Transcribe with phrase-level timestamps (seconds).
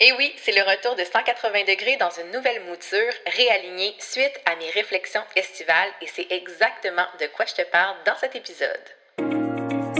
[0.00, 4.54] Et oui, c'est le retour de 180 degrés dans une nouvelle mouture réalignée suite à
[4.54, 8.68] mes réflexions estivales et c'est exactement de quoi je te parle dans cet épisode.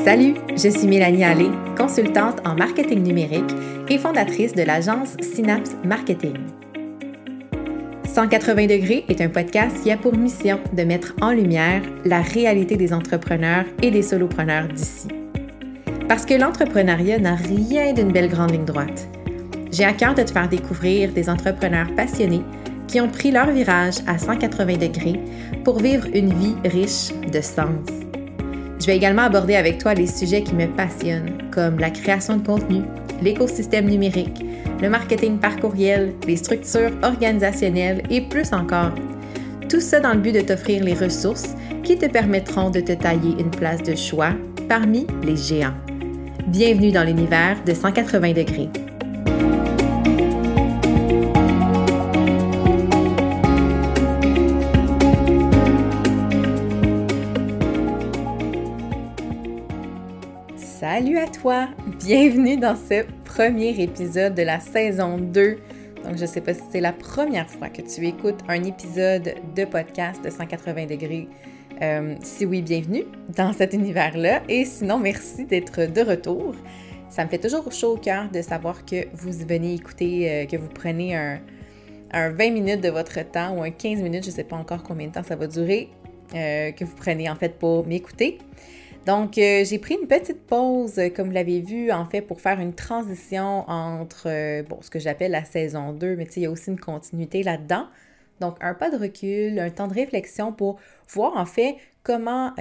[0.05, 3.51] Salut, je suis Mélanie Allé, consultante en marketing numérique
[3.89, 6.47] et fondatrice de l'agence Synapse Marketing.
[8.05, 12.77] 180 degrés est un podcast qui a pour mission de mettre en lumière la réalité
[12.77, 15.09] des entrepreneurs et des solopreneurs d'ici.
[16.09, 19.09] Parce que l'entrepreneuriat n'a rien d'une belle grande ligne droite.
[19.71, 22.43] J'ai à cœur de te faire découvrir des entrepreneurs passionnés
[22.87, 25.21] qui ont pris leur virage à 180 degrés
[25.65, 27.87] pour vivre une vie riche de sens.
[28.81, 32.47] Je vais également aborder avec toi les sujets qui me passionnent, comme la création de
[32.47, 32.83] contenu,
[33.21, 34.45] l'écosystème numérique,
[34.81, 38.93] le marketing par courriel, les structures organisationnelles et plus encore.
[39.69, 43.35] Tout ça dans le but de t'offrir les ressources qui te permettront de te tailler
[43.39, 44.33] une place de choix
[44.69, 45.75] parmi les géants.
[46.47, 48.71] Bienvenue dans l'univers de 180 degrés.
[60.99, 61.69] Salut à toi!
[62.01, 65.57] Bienvenue dans ce premier épisode de la saison 2.
[66.03, 69.37] Donc, je ne sais pas si c'est la première fois que tu écoutes un épisode
[69.55, 71.29] de podcast de 180 degrés.
[71.83, 74.43] Euh, si oui, bienvenue dans cet univers-là.
[74.49, 76.57] Et sinon, merci d'être de retour.
[77.11, 80.57] Ça me fait toujours chaud au cœur de savoir que vous venez écouter, euh, que
[80.57, 81.39] vous prenez un,
[82.13, 85.07] 20 minutes de votre temps ou un 15 minutes, je ne sais pas encore combien
[85.07, 85.91] de temps ça va durer,
[86.35, 88.39] euh, que vous prenez en fait pour m'écouter.
[89.09, 92.43] Donc, euh, j'ai pris une petite pause, euh, comme vous l'avez vu, en fait, pour
[92.43, 96.51] faire une transition entre, euh, ce que j'appelle la saison 2, mais il y a
[96.51, 97.87] aussi une continuité là-dedans.
[98.41, 100.79] Donc, un pas de recul, un temps de réflexion pour
[101.09, 102.53] voir, en fait, comment,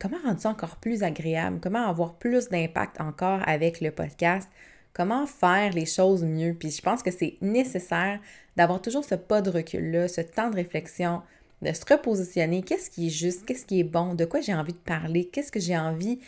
[0.00, 4.48] comment rendre ça encore plus agréable, comment avoir plus d'impact encore avec le podcast,
[4.92, 6.54] comment faire les choses mieux.
[6.54, 8.20] Puis, je pense que c'est nécessaire
[8.56, 11.22] d'avoir toujours ce pas de recul-là, ce temps de réflexion,
[11.64, 14.72] de se repositionner, qu'est-ce qui est juste, qu'est-ce qui est bon, de quoi j'ai envie
[14.72, 16.20] de parler, qu'est-ce que j'ai envie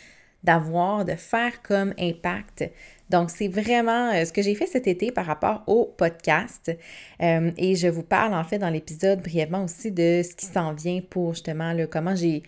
[0.43, 2.69] d'avoir, de faire comme impact?
[3.09, 6.75] Donc, c'est vraiment euh, ce que j'ai fait cet été par rapport au podcast.
[7.21, 10.73] Euh, et je vous parle en fait dans l'épisode brièvement aussi de ce qui s'en
[10.73, 12.43] vient pour justement le, comment j'ai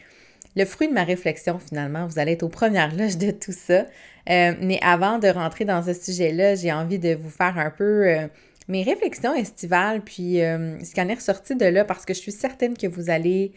[0.56, 2.08] le fruit de ma réflexion finalement.
[2.08, 3.86] Vous allez être aux premières loges de tout ça.
[4.30, 8.28] Euh, mais avant de rentrer dans ce sujet-là, j'ai envie de vous faire un peu
[8.70, 12.20] mes réflexions estivales, puis euh, ce qui en est ressorti de là, parce que je
[12.20, 13.52] suis certaine que vous allez,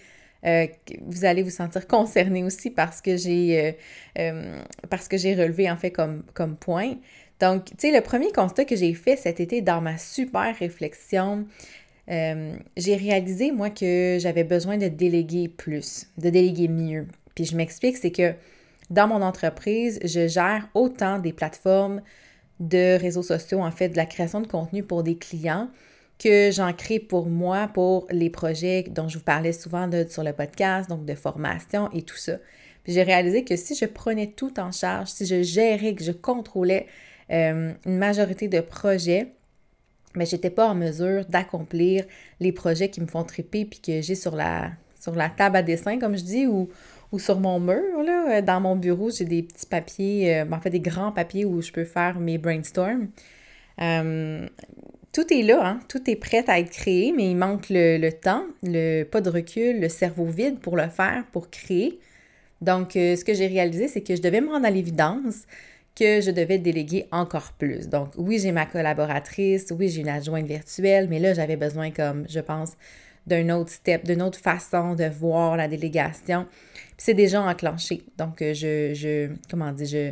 [0.45, 0.67] euh,
[1.03, 3.77] vous, sentir concerné aussi parce que j'ai
[4.19, 6.95] euh, parce que j'ai relevé en fait comme, comme point.
[7.41, 11.47] Donc, tu sais, le premier constat que j'ai fait cet été dans ma super réflexion,
[12.09, 17.07] j'ai réalisé, moi, que j'avais besoin de déléguer plus, de déléguer mieux.
[17.35, 18.35] Puis je m'explique, c'est que
[18.91, 22.03] dans mon entreprise, je gère autant des plateformes
[22.61, 25.69] de réseaux sociaux, en fait, de la création de contenu pour des clients
[26.19, 30.33] que j'en crée pour moi, pour les projets dont je vous parlais souvent sur le
[30.33, 32.35] podcast, donc de formation et tout ça.
[32.85, 36.13] Puis j'ai réalisé que si je prenais tout en charge, si je gérais, que je
[36.13, 36.87] contrôlais
[37.31, 39.33] euh, une majorité de projets,
[40.15, 42.05] mais je n'étais pas en mesure d'accomplir
[42.41, 45.63] les projets qui me font triper puis que j'ai sur la, sur la table à
[45.63, 46.69] dessin, comme je dis, ou,
[47.13, 50.61] ou sur mon mur, là, euh, dans mon bureau, j'ai des petits papiers, euh, en
[50.61, 53.09] fait des grands papiers où je peux faire mes brainstorms.
[53.81, 54.49] Euh,
[55.13, 55.81] tout est là, hein?
[55.89, 59.79] tout est prêt à être créé, mais il manque le, temps, le pas de recul,
[59.79, 62.01] le cerveau vide pour le faire, pour créer.
[62.63, 65.47] Donc, ce que j'ai réalisé, c'est que je devais me rendre à l'évidence
[65.95, 67.89] que je devais déléguer encore plus.
[67.89, 72.25] Donc, oui, j'ai ma collaboratrice, oui, j'ai une adjointe virtuelle, mais là, j'avais besoin, comme
[72.31, 72.73] je pense,
[73.27, 76.47] d'un autre step, d'une autre façon de voir la délégation.
[76.75, 78.03] Puis c'est déjà enclenché.
[78.19, 80.11] Donc, euh, je, je comment dire, je,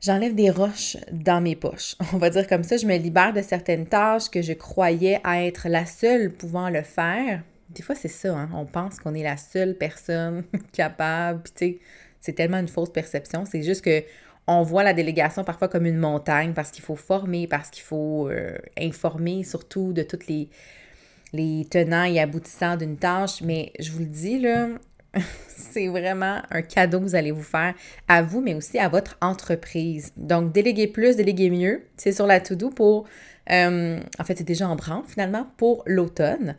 [0.00, 1.96] j'enlève des roches dans mes poches.
[2.12, 5.68] On va dire comme ça, je me libère de certaines tâches que je croyais être
[5.68, 7.42] la seule pouvant le faire.
[7.70, 8.48] Des fois, c'est ça, hein?
[8.54, 11.42] on pense qu'on est la seule personne capable.
[11.42, 11.80] Puis, tu sais,
[12.20, 13.44] c'est tellement une fausse perception.
[13.44, 14.02] C'est juste que
[14.50, 18.28] on voit la délégation parfois comme une montagne parce qu'il faut former, parce qu'il faut
[18.30, 20.48] euh, informer surtout de toutes les,
[21.32, 24.68] les tenants et aboutissants d'une tâche, mais je vous le dis, là,
[25.48, 27.74] c'est vraiment un cadeau que vous allez vous faire
[28.06, 30.12] à vous, mais aussi à votre entreprise.
[30.16, 33.04] Donc, déléguer plus, déléguer mieux, c'est sur la to-do pour,
[33.50, 36.56] euh, en fait, c'est déjà en branle finalement, pour l'automne.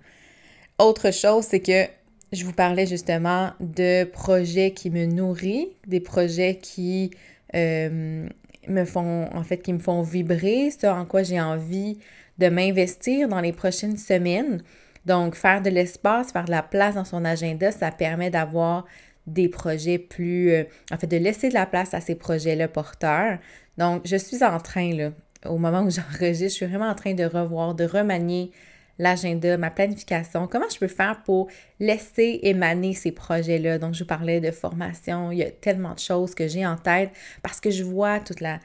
[0.77, 1.85] Autre chose, c'est que
[2.31, 7.11] je vous parlais justement de projets qui me nourrissent, des projets qui
[7.55, 8.27] euh,
[8.67, 11.97] me font, en fait, qui me font vibrer, ce en quoi j'ai envie
[12.39, 14.63] de m'investir dans les prochaines semaines.
[15.05, 18.85] Donc, faire de l'espace, faire de la place dans son agenda, ça permet d'avoir
[19.27, 20.51] des projets plus...
[20.51, 23.37] Euh, en fait, de laisser de la place à ces projets-là porteurs.
[23.77, 25.11] Donc, je suis en train, là,
[25.45, 28.51] au moment où j'enregistre, je suis vraiment en train de revoir, de remanier
[28.97, 31.47] l'agenda, ma planification, comment je peux faire pour
[31.79, 33.77] laisser émaner ces projets-là?
[33.77, 36.75] Donc, je vous parlais de formation, il y a tellement de choses que j'ai en
[36.75, 37.11] tête
[37.41, 38.59] parce que je vois toute la,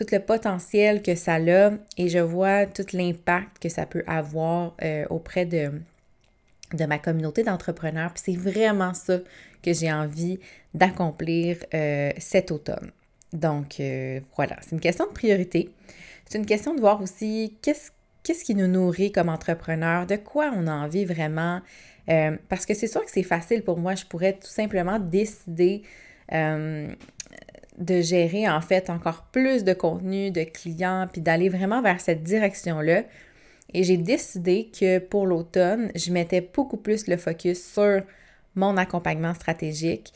[0.00, 4.74] tout le potentiel que ça a et je vois tout l'impact que ça peut avoir
[4.82, 5.72] euh, auprès de,
[6.72, 8.14] de ma communauté d'entrepreneurs.
[8.14, 9.18] Puis c'est vraiment ça
[9.62, 10.40] que j'ai envie
[10.72, 12.92] d'accomplir euh, cet automne.
[13.34, 15.70] Donc euh, voilà, c'est une question de priorité.
[16.24, 20.66] C'est une question de voir aussi qu'est-ce qui nous nourrit comme entrepreneur, de quoi on
[20.66, 21.60] a envie vraiment.
[22.48, 25.82] Parce que c'est sûr que c'est facile pour moi, je pourrais tout simplement décider
[27.80, 32.22] de gérer en fait encore plus de contenu, de clients, puis d'aller vraiment vers cette
[32.22, 33.02] direction-là.
[33.72, 38.02] Et j'ai décidé que pour l'automne, je mettais beaucoup plus le focus sur
[38.54, 40.12] mon accompagnement stratégique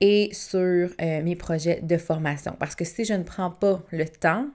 [0.00, 0.60] et sur
[1.00, 2.54] euh, mes projets de formation.
[2.58, 4.46] Parce que si je ne prends pas le temps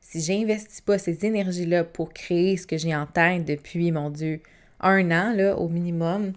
[0.00, 4.40] si j'investis pas ces énergies-là pour créer ce que j'ai en tête depuis, mon Dieu,
[4.80, 6.32] un an, là, au minimum,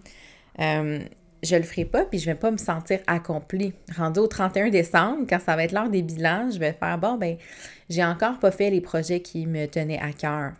[0.60, 1.00] euh,
[1.44, 3.72] je le ferai pas, puis je vais pas me sentir accomplie.
[3.96, 7.16] Rendu au 31 décembre, quand ça va être l'heure des bilans, je vais faire, bon,
[7.16, 7.36] ben,
[7.88, 10.52] j'ai encore pas fait les projets qui me tenaient à cœur.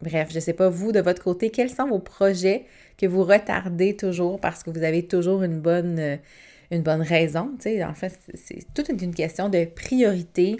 [0.00, 2.64] Bref, je sais pas, vous, de votre côté, quels sont vos projets
[2.98, 6.18] que vous retardez toujours parce que vous avez toujours une bonne,
[6.70, 10.56] bonne raison, en fait, c'est toute une question de priorité,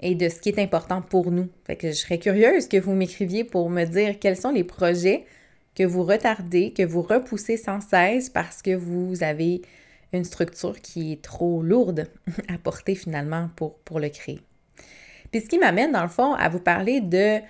[0.00, 1.48] et de ce qui est important pour nous.
[1.64, 5.24] Fait que je serais curieuse que vous m'écriviez pour me dire quels sont les projets
[5.76, 9.62] que vous retardez, que vous repoussez sans cesse parce que vous avez
[10.12, 12.08] une structure qui est trop lourde
[12.48, 14.40] à porter finalement pour, le créer.
[15.30, 17.40] Puis ce qui m'amène dans le fond à vous parler de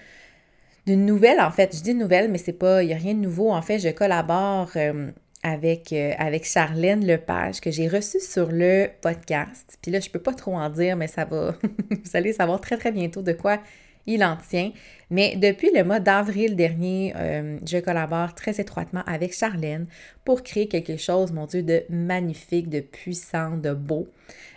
[0.86, 3.20] d'une nouvelle en fait, je dis nouvelle mais c'est pas il y a rien de
[3.20, 5.10] nouveau en fait, je collabore euh,
[5.42, 9.78] avec, euh, avec Charlène Lepage que j'ai reçue sur le podcast.
[9.80, 11.54] Puis là, je peux pas trop en dire, mais ça va.
[11.90, 13.60] vous allez savoir très, très bientôt de quoi
[14.06, 14.72] il en tient.
[15.10, 19.86] Mais depuis le mois d'avril dernier, euh, je collabore très étroitement avec Charlène
[20.24, 24.08] pour créer quelque chose, mon Dieu, de magnifique, de puissant, de beau.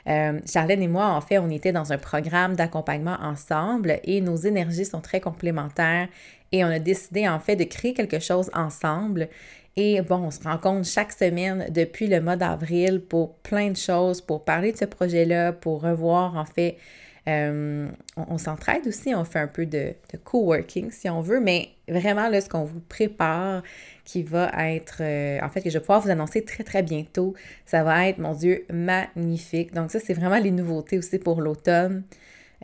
[0.08, 4.38] Euh, Charlène et moi, en fait, on était dans un programme d'accompagnement ensemble et nos
[4.38, 6.08] énergies sont très complémentaires
[6.52, 9.30] et on a décidé en fait de créer quelque chose ensemble
[9.76, 14.20] et bon, on se rencontre chaque semaine depuis le mois d'avril pour plein de choses,
[14.20, 16.78] pour parler de ce projet-là, pour revoir en fait.
[17.28, 21.70] Euh, on, s'entraide aussi, on fait un peu de, de co-working si on veut, mais
[21.88, 23.62] vraiment là, ce qu'on vous prépare,
[24.06, 27.36] qui va être, euh, en fait, que je vais pouvoir vous annoncer très très bientôt,
[27.66, 29.74] ça va être, mon Dieu, magnifique.
[29.74, 32.04] Donc ça, c'est vraiment les nouveautés aussi pour l'automne.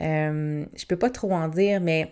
[0.02, 2.12] Euh, je peux pas trop en dire, mais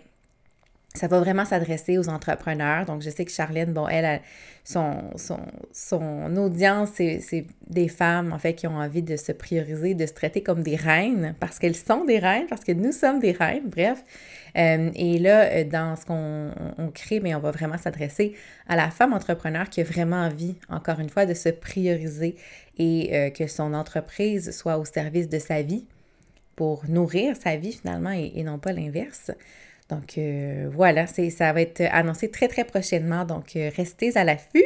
[0.94, 2.86] ça va vraiment s'adresser aux entrepreneurs.
[2.86, 4.20] Donc, je sais que Charlène, bon, elle,
[4.62, 5.40] son, son,
[5.72, 10.14] son audience, c'est des femmes, en fait, qui ont envie de se prioriser, de se
[10.14, 13.68] traiter comme des reines, parce qu'elles sont des reines, parce que nous sommes des reines,
[13.68, 14.02] bref.
[14.56, 18.34] Euh, et là, euh, dans ce qu'on on crée, mais on va vraiment s'adresser
[18.68, 22.36] à la femme entrepreneur qui a vraiment envie, encore une fois, de se prioriser
[22.78, 25.84] et euh, que son entreprise soit au service de sa vie
[26.56, 29.32] pour nourrir sa vie finalement et non pas l'inverse.
[29.90, 30.18] Donc
[30.72, 34.64] voilà, ça va être annoncé très très prochainement, donc restez à l'affût.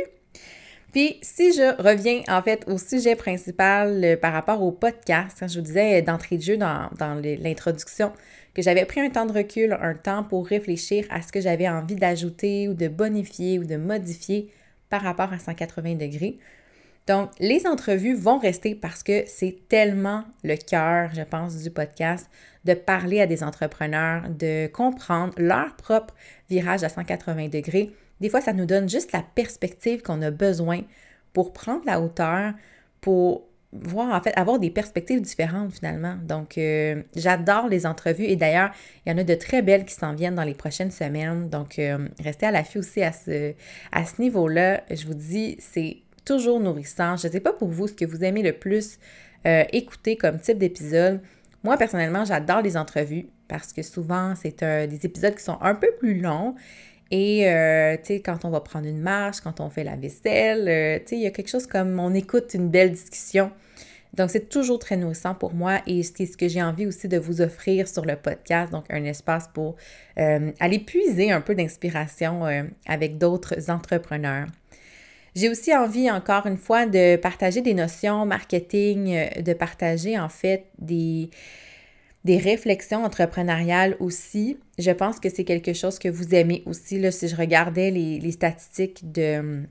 [0.93, 5.58] Puis si je reviens en fait au sujet principal euh, par rapport au podcast, je
[5.58, 8.12] vous disais d'entrée de jeu dans, dans l'introduction
[8.55, 11.69] que j'avais pris un temps de recul, un temps pour réfléchir à ce que j'avais
[11.69, 14.50] envie d'ajouter ou de bonifier ou de modifier
[14.88, 16.38] par rapport à 180 degrés.
[17.07, 22.28] Donc, les entrevues vont rester parce que c'est tellement le cœur, je pense, du podcast,
[22.68, 26.14] de parler à des entrepreneurs, de comprendre leur propre
[26.50, 27.90] virage à 180 degrés.
[28.20, 30.82] Des fois, ça nous donne juste la perspective qu'on a besoin
[31.32, 32.52] pour prendre la hauteur,
[33.00, 36.16] pour voir, en fait, avoir des perspectives différentes finalement.
[36.22, 38.70] Donc, euh, j'adore les entrevues et d'ailleurs,
[39.04, 41.48] il y en a de très belles qui s'en viennent dans les prochaines semaines.
[41.48, 43.54] Donc, euh, restez à l'affût aussi à ce,
[44.18, 44.82] niveau-là.
[44.90, 47.16] Je vous dis, c'est toujours nourrissant.
[47.16, 48.98] Je ne sais pas pour vous ce que vous aimez le plus
[49.46, 51.20] euh, écouter comme type d'épisode.
[51.68, 55.88] Moi, personnellement, j'adore les entrevues parce que souvent, c'est des épisodes qui sont un peu
[55.98, 56.54] plus longs.
[57.10, 60.66] Et, euh, tu sais, quand on va prendre une marche, quand on fait la vaisselle,
[60.66, 63.52] euh, tu sais, il y a quelque chose comme on écoute une belle discussion.
[64.14, 67.18] Donc, c'est toujours très nourrissant pour moi et c'est ce que j'ai envie aussi de
[67.18, 68.72] vous offrir sur le podcast.
[68.72, 69.76] Donc, un espace pour
[70.16, 72.44] aller puiser un peu d'inspiration
[72.87, 74.46] avec d'autres entrepreneurs.
[75.38, 80.28] J'ai aussi envie, encore une fois, de partager des notions marketing, euh, de partager en
[80.28, 81.30] fait des,
[82.25, 84.59] des réflexions entrepreneuriales aussi.
[84.80, 86.99] Je pense que c'est quelque chose que vous aimez aussi.
[86.99, 89.62] Là, si je regardais les, statistiques de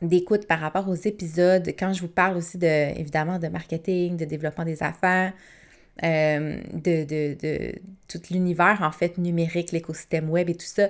[0.00, 4.24] d'écoute par rapport aux épisodes, quand je vous parle aussi de, évidemment, de marketing, de
[4.24, 5.34] développement des affaires,
[6.02, 7.74] euh, de, de, de,
[8.06, 10.88] tout l'univers, en fait, numérique, l'écosystème web et tout ça.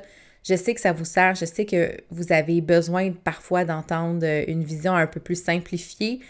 [0.49, 4.64] Je sais que ça vous sert, je sais que vous avez besoin parfois d'entendre une
[4.64, 6.21] vision un peu plus simplifiée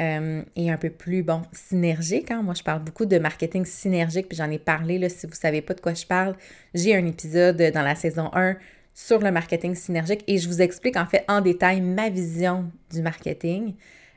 [0.00, 2.30] euh, et un peu plus, bon, synergique.
[2.30, 2.42] Hein?
[2.42, 5.36] Moi, je parle beaucoup de marketing synergique, puis j'en ai parlé, là, si vous ne
[5.36, 6.36] savez pas de quoi je parle,
[6.72, 8.56] j'ai un épisode dans la saison 1
[8.94, 13.02] sur le marketing synergique et je vous explique en fait en détail ma vision du
[13.02, 13.74] marketing.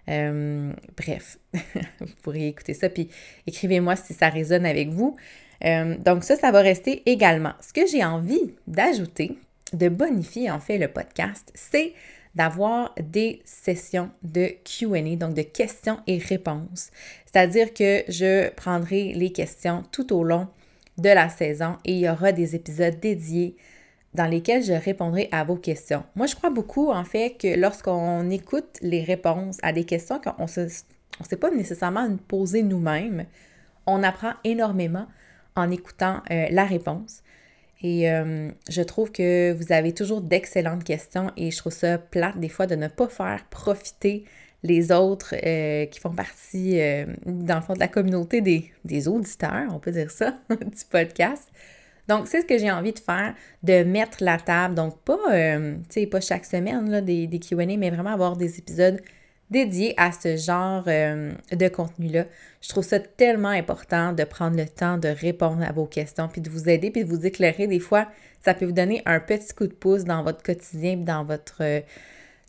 [0.08, 1.40] Euh, bref,
[2.00, 3.10] vous pourriez écouter ça, puis
[3.48, 5.18] écrivez-moi si ça résonne avec vous.
[5.66, 7.54] Euh, donc ça, ça va rester également.
[7.60, 9.40] Ce que j'ai envie d'ajouter,
[9.74, 11.94] de bonifier en fait le podcast, c'est
[12.36, 16.92] d'avoir des sessions de QA, donc de questions et réponses.
[17.26, 20.48] C'est-à-dire que je prendrai les questions tout au long
[20.98, 23.56] de la saison et il y aura des épisodes dédiés
[24.14, 26.04] dans lesquels je répondrai à vos questions.
[26.16, 30.44] Moi, je crois beaucoup, en fait, que lorsqu'on écoute les réponses à des questions qu'on
[30.44, 30.48] ne
[31.28, 33.26] sait pas nécessairement poser nous-mêmes,
[33.86, 35.08] on apprend énormément
[35.56, 37.22] en écoutant euh, la réponse.
[37.82, 42.40] Et euh, je trouve que vous avez toujours d'excellentes questions et je trouve ça plate
[42.40, 44.26] des fois de ne pas faire profiter
[44.64, 46.80] les autres euh, qui font partie,
[47.26, 51.48] dans le fond, de la communauté des, des auditeurs, on peut dire ça, du podcast,
[52.08, 54.76] donc, c'est ce que j'ai envie de faire, de mettre la table.
[54.76, 58.38] Donc, pas, euh, tu sais, pas chaque semaine là, des, des QA, mais vraiment avoir
[58.38, 59.02] des épisodes
[59.50, 62.26] dédiés à ce genre euh, de contenu-là.
[62.62, 66.42] Je trouve ça tellement important de prendre le temps de répondre à vos questions, puis
[66.42, 67.68] de vous aider, puis de vous éclairer.
[67.68, 68.08] Des fois,
[68.44, 71.58] ça peut vous donner un petit coup de pouce dans votre quotidien, dans votre...
[71.62, 71.82] Euh,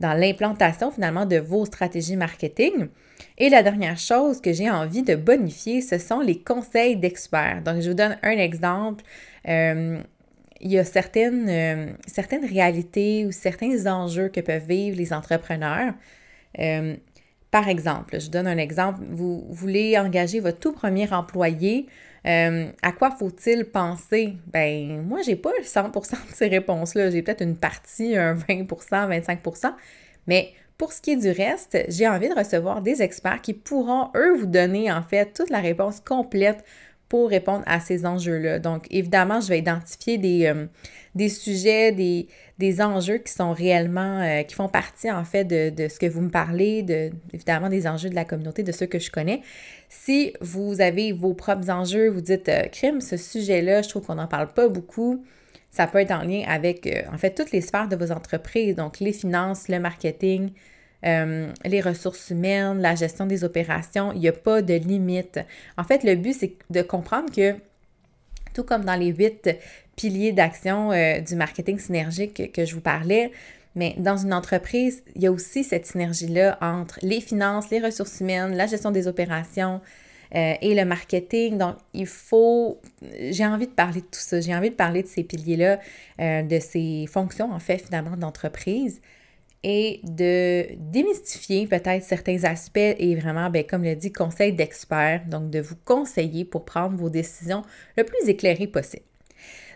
[0.01, 2.87] dans l'implantation finalement de vos stratégies marketing.
[3.37, 7.63] Et la dernière chose que j'ai envie de bonifier, ce sont les conseils d'experts.
[7.65, 9.03] Donc, je vous donne un exemple.
[9.49, 10.01] Euh,
[10.61, 15.95] il y a certaines, certaines réalités ou certains enjeux que peuvent vivre les entrepreneurs.
[16.59, 16.97] Euh,
[17.51, 21.87] par exemple, je donne un exemple, vous voulez engager votre tout premier employé,
[22.25, 24.35] à quoi faut-il penser?
[24.53, 27.11] Ben, moi, j'ai pas 100% de ces réponses-là.
[27.11, 28.67] J'ai peut-être une partie, un 20%,
[29.09, 29.73] 25%,
[30.27, 34.11] mais pour ce qui est du reste, j'ai envie de recevoir des experts qui pourront,
[34.15, 36.65] eux, vous donner en fait toute la réponse complète
[37.09, 38.59] pour répondre à ces enjeux-là.
[38.59, 40.67] Donc, évidemment, je vais identifier des, euh,
[41.15, 45.71] des sujets, des, des, enjeux qui sont réellement, euh, qui font partie en fait de,
[45.71, 48.87] de, ce que vous me parlez, de, évidemment des enjeux de la communauté, de ceux
[48.87, 49.41] que je connais.
[49.89, 54.17] Si vous avez vos propres enjeux, vous dites, euh, crime, ce sujet-là, je trouve qu'on
[54.17, 55.25] n'en parle pas beaucoup.
[55.71, 59.01] Ça peut être en lien avec, en fait, toutes les sphères de vos entreprises, donc
[59.01, 60.51] les finances, le marketing,
[61.07, 65.39] euh, les ressources humaines, la gestion des opérations, il n'y a pas de limite.
[65.77, 67.55] En fait, le but, c'est de comprendre que,
[68.53, 69.51] tout comme dans les huit
[69.95, 73.31] piliers d'action euh, du marketing synergique que je vous parlais,
[73.77, 78.19] mais dans une entreprise, il y a aussi cette synergie-là entre les finances, les ressources
[78.21, 79.81] humaines, la gestion des opérations,
[80.35, 81.57] euh, et le marketing.
[81.59, 82.81] Donc, il faut,
[83.31, 85.79] j'ai envie de parler de tout ça, j'ai envie de parler de ces piliers-là,
[86.19, 89.01] de ces fonctions, en fait, finalement, d'entreprise
[89.65, 95.51] et de démystifier peut-être certains aspects et vraiment, ben, comme le dit, conseil d'expert, donc
[95.51, 97.63] de vous conseiller pour prendre vos décisions
[97.97, 99.03] le plus éclairées possible.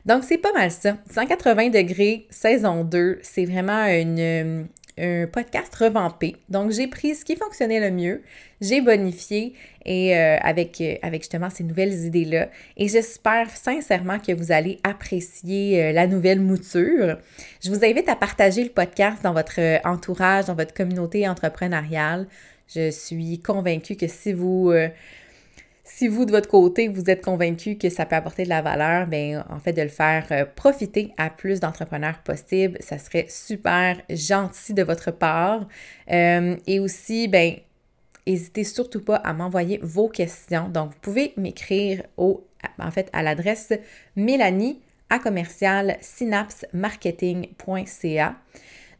[0.05, 0.97] Donc, c'est pas mal ça.
[1.11, 4.67] 180 degrés, saison 2, c'est vraiment une,
[4.99, 6.37] un podcast revampé.
[6.49, 8.23] Donc, j'ai pris ce qui fonctionnait le mieux,
[8.61, 12.49] j'ai bonifié et euh, avec, euh, avec justement ces nouvelles idées-là.
[12.77, 17.19] Et j'espère sincèrement que vous allez apprécier euh, la nouvelle mouture.
[17.63, 22.27] Je vous invite à partager le podcast dans votre entourage, dans votre communauté entrepreneuriale.
[22.75, 24.73] Je suis convaincue que si vous
[25.85, 29.09] si vous, de votre côté, vous êtes convaincu que ça peut apporter de la valeur,
[29.09, 34.01] bien, en fait, de le faire euh, profiter à plus d'entrepreneurs possible, ça serait super
[34.09, 35.67] gentil de votre part.
[36.11, 37.57] Euh, et aussi, bien,
[38.27, 40.69] n'hésitez surtout pas à m'envoyer vos questions.
[40.69, 42.47] Donc, vous pouvez m'écrire au,
[42.79, 43.73] en fait, à l'adresse
[44.15, 48.37] Mélanie à commercial synapsemarketing.ca.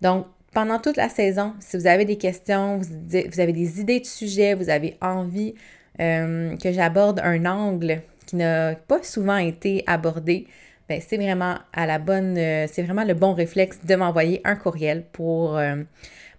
[0.01, 4.05] Donc, pendant toute la saison, si vous avez des questions, vous avez des idées de
[4.05, 5.55] sujets, vous avez envie
[6.01, 10.47] euh, que j'aborde un angle qui n'a pas souvent été abordé,
[10.89, 14.57] ben, c'est vraiment à la bonne, euh, c'est vraiment le bon réflexe de m'envoyer un
[14.57, 15.77] courriel pour euh,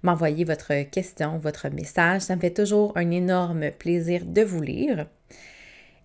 [0.03, 2.21] m'envoyer votre question, votre message.
[2.21, 5.07] Ça me fait toujours un énorme plaisir de vous lire.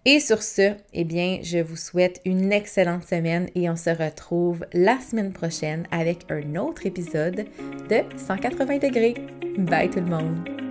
[0.04, 4.64] Et sur ce, eh bien, je vous souhaite une excellente semaine et on se retrouve
[4.72, 7.44] la semaine prochaine avec un autre épisode
[7.90, 9.14] de 180 degrés.
[9.58, 10.67] Bye tout le monde!